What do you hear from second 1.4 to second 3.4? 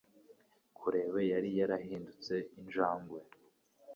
yarahindutse injangwe